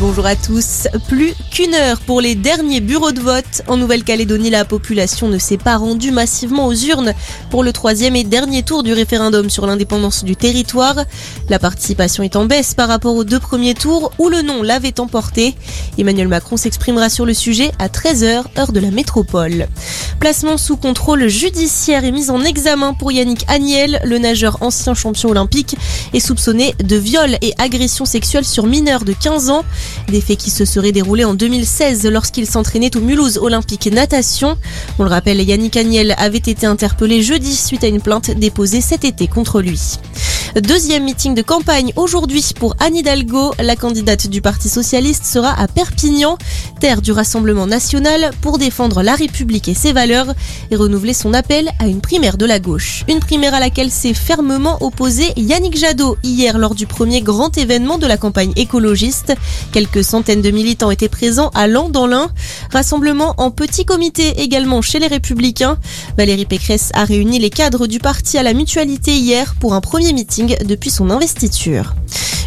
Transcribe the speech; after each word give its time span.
bonjour 0.00 0.26
à 0.26 0.36
tous. 0.36 0.88
Plus 1.08 1.34
qu'une 1.50 1.74
heure 1.74 2.00
pour 2.00 2.20
les 2.20 2.34
derniers 2.34 2.80
bureaux 2.80 3.12
de 3.12 3.20
vote. 3.20 3.62
En 3.66 3.76
Nouvelle-Calédonie, 3.76 4.50
la 4.50 4.64
population 4.64 5.28
ne 5.28 5.38
s'est 5.38 5.56
pas 5.56 5.76
rendue 5.76 6.10
massivement 6.10 6.66
aux 6.66 6.74
urnes 6.74 7.14
pour 7.50 7.62
le 7.62 7.72
troisième 7.72 8.16
et 8.16 8.24
dernier 8.24 8.62
tour 8.62 8.82
du 8.82 8.92
référendum 8.92 9.48
sur 9.48 9.66
l'indépendance 9.66 10.24
du 10.24 10.36
territoire. 10.36 10.96
La 11.48 11.58
participation 11.58 12.22
est 12.22 12.36
en 12.36 12.44
baisse 12.44 12.74
par 12.74 12.88
rapport 12.88 13.14
aux 13.14 13.24
deux 13.24 13.40
premiers 13.40 13.74
tours 13.74 14.12
où 14.18 14.28
le 14.28 14.42
non 14.42 14.62
l'avait 14.62 15.00
emporté. 15.00 15.54
Emmanuel 15.98 16.28
Macron 16.28 16.56
s'exprimera 16.56 17.08
sur 17.08 17.24
le 17.24 17.34
sujet 17.34 17.70
à 17.78 17.88
13h, 17.88 18.44
heure 18.58 18.72
de 18.72 18.80
la 18.80 18.90
métropole. 18.90 19.66
Placement 20.20 20.56
sous 20.56 20.76
contrôle 20.76 21.28
judiciaire 21.28 22.04
et 22.04 22.12
mise 22.12 22.30
en 22.30 22.42
examen 22.42 22.94
pour 22.94 23.12
Yannick 23.12 23.44
Agnel, 23.48 24.00
le 24.04 24.18
nageur 24.18 24.58
ancien 24.60 24.94
champion 24.94 25.30
olympique, 25.30 25.76
est 26.12 26.20
soupçonné 26.20 26.74
de 26.82 26.96
viol 26.96 27.36
et 27.42 27.52
agression 27.58 28.04
sexuelle 28.04 28.44
sur 28.44 28.66
mineurs 28.66 29.04
de 29.04 29.12
15 29.12 29.50
ans. 29.50 29.64
Des 30.08 30.20
faits 30.20 30.38
qui 30.38 30.50
se 30.50 30.64
seraient 30.64 30.92
déroulés 30.92 31.24
en 31.24 31.34
2016 31.34 32.06
lorsqu'il 32.06 32.46
s'entraînait 32.46 32.96
au 32.96 33.00
Mulhouse 33.00 33.38
Olympique 33.38 33.86
Natation. 33.92 34.56
On 34.98 35.04
le 35.04 35.10
rappelle, 35.10 35.40
Yannick 35.40 35.76
Agnel 35.76 36.14
avait 36.18 36.38
été 36.38 36.66
interpellé 36.66 37.22
jeudi 37.22 37.54
suite 37.54 37.84
à 37.84 37.88
une 37.88 38.00
plainte 38.00 38.30
déposée 38.30 38.80
cet 38.80 39.04
été 39.04 39.26
contre 39.26 39.60
lui. 39.60 39.98
Deuxième 40.62 41.04
meeting 41.04 41.34
de 41.34 41.42
campagne 41.42 41.92
aujourd'hui 41.96 42.42
pour 42.58 42.76
Anne 42.80 42.96
Hidalgo. 42.96 43.52
La 43.62 43.76
candidate 43.76 44.28
du 44.28 44.40
Parti 44.40 44.70
Socialiste 44.70 45.26
sera 45.26 45.52
à 45.52 45.68
Perpignan, 45.68 46.38
terre 46.80 47.02
du 47.02 47.12
Rassemblement 47.12 47.66
National, 47.66 48.30
pour 48.40 48.56
défendre 48.56 49.02
la 49.02 49.16
République 49.16 49.68
et 49.68 49.74
ses 49.74 49.92
valeurs 49.92 50.32
et 50.70 50.76
renouveler 50.76 51.12
son 51.12 51.34
appel 51.34 51.68
à 51.78 51.88
une 51.88 52.00
primaire 52.00 52.38
de 52.38 52.46
la 52.46 52.58
gauche. 52.58 53.04
Une 53.06 53.20
primaire 53.20 53.52
à 53.52 53.60
laquelle 53.60 53.90
s'est 53.90 54.14
fermement 54.14 54.78
opposé 54.80 55.34
Yannick 55.36 55.76
Jadot 55.76 56.16
hier 56.22 56.56
lors 56.56 56.74
du 56.74 56.86
premier 56.86 57.20
grand 57.20 57.58
événement 57.58 57.98
de 57.98 58.06
la 58.06 58.16
campagne 58.16 58.52
écologiste. 58.56 59.34
Quelques 59.72 60.04
centaines 60.04 60.40
de 60.40 60.50
militants 60.50 60.90
étaient 60.90 61.10
présents 61.10 61.50
à 61.54 61.66
Lan 61.66 61.90
dans 61.90 62.06
l'Ain. 62.06 62.30
Rassemblement 62.72 63.34
en 63.36 63.50
petit 63.50 63.84
comité 63.84 64.40
également 64.40 64.80
chez 64.80 65.00
les 65.00 65.06
Républicains. 65.06 65.76
Valérie 66.16 66.46
Pécresse 66.46 66.92
a 66.94 67.04
réuni 67.04 67.38
les 67.38 67.50
cadres 67.50 67.86
du 67.86 67.98
parti 67.98 68.38
à 68.38 68.42
la 68.42 68.54
mutualité 68.54 69.18
hier 69.18 69.54
pour 69.60 69.74
un 69.74 69.82
premier 69.82 70.14
meeting 70.14 70.45
depuis 70.64 70.90
son 70.90 71.10
investiture. 71.10 71.94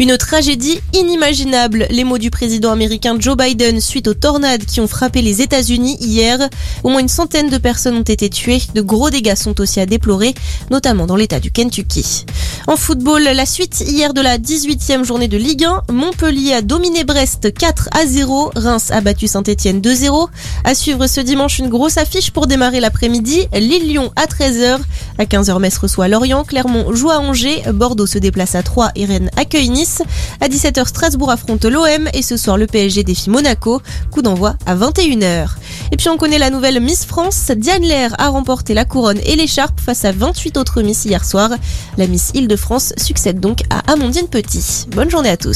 Une 0.00 0.16
tragédie 0.16 0.80
inimaginable, 0.92 1.86
les 1.88 2.02
mots 2.02 2.18
du 2.18 2.30
président 2.30 2.72
américain 2.72 3.16
Joe 3.18 3.36
Biden 3.36 3.80
suite 3.80 4.08
aux 4.08 4.14
tornades 4.14 4.64
qui 4.64 4.80
ont 4.80 4.88
frappé 4.88 5.22
les 5.22 5.40
États-Unis 5.40 5.96
hier. 6.00 6.48
Au 6.82 6.88
moins 6.88 7.00
une 7.00 7.08
centaine 7.08 7.48
de 7.48 7.58
personnes 7.58 7.96
ont 7.96 8.02
été 8.02 8.28
tuées, 8.28 8.62
de 8.74 8.80
gros 8.80 9.10
dégâts 9.10 9.36
sont 9.36 9.60
aussi 9.60 9.78
à 9.78 9.86
déplorer, 9.86 10.34
notamment 10.70 11.06
dans 11.06 11.16
l'état 11.16 11.38
du 11.38 11.52
Kentucky. 11.52 12.26
En 12.66 12.76
football, 12.76 13.24
la 13.24 13.44
suite 13.44 13.84
hier 13.86 14.14
de 14.14 14.22
la 14.22 14.38
18e 14.38 15.04
journée 15.04 15.28
de 15.28 15.36
Ligue 15.36 15.64
1, 15.64 15.82
Montpellier 15.92 16.54
a 16.54 16.62
dominé 16.62 17.04
Brest 17.04 17.52
4 17.52 17.90
à 17.92 18.06
0, 18.06 18.52
Reims 18.56 18.90
a 18.90 19.02
battu 19.02 19.26
Saint-Etienne 19.26 19.80
2-0. 19.80 20.28
À 20.64 20.74
suivre 20.74 21.06
ce 21.06 21.20
dimanche 21.20 21.58
une 21.58 21.68
grosse 21.68 21.98
affiche 21.98 22.30
pour 22.30 22.46
démarrer 22.46 22.80
l'après-midi, 22.80 23.48
Lille-Lyon 23.52 24.10
à 24.16 24.24
13h. 24.24 24.78
À 25.18 25.24
15h, 25.24 25.60
Metz 25.60 25.76
reçoit 25.76 26.08
Lorient, 26.08 26.42
Clermont 26.44 26.94
joue 26.94 27.10
à 27.10 27.18
Angers, 27.18 27.62
Bordeaux 27.70 28.06
se 28.06 28.18
déplace 28.18 28.54
à 28.54 28.62
3 28.62 28.92
et 28.96 29.04
Rennes 29.04 29.30
accueille 29.36 29.68
Nice. 29.68 30.00
À 30.40 30.48
17h, 30.48 30.86
Strasbourg 30.86 31.30
affronte 31.30 31.66
l'OM 31.66 32.08
et 32.14 32.22
ce 32.22 32.38
soir, 32.38 32.56
le 32.56 32.66
PSG 32.66 33.04
défie 33.04 33.28
Monaco. 33.28 33.82
Coup 34.10 34.22
d'envoi 34.22 34.56
à 34.64 34.74
21h. 34.74 35.48
Et 35.94 35.96
puis 35.96 36.08
on 36.08 36.16
connaît 36.16 36.38
la 36.40 36.50
nouvelle 36.50 36.80
Miss 36.80 37.04
France. 37.04 37.52
Diane 37.56 37.84
Lair 37.84 38.16
a 38.18 38.28
remporté 38.28 38.74
la 38.74 38.84
couronne 38.84 39.20
et 39.24 39.36
l'écharpe 39.36 39.78
face 39.78 40.04
à 40.04 40.10
28 40.10 40.56
autres 40.56 40.82
Miss 40.82 41.04
hier 41.04 41.24
soir. 41.24 41.50
La 41.96 42.08
Miss 42.08 42.32
Île-de-France 42.34 42.94
succède 42.96 43.38
donc 43.38 43.60
à 43.70 43.92
Amandine 43.92 44.26
Petit. 44.26 44.86
Bonne 44.88 45.08
journée 45.08 45.30
à 45.30 45.36
tous. 45.36 45.52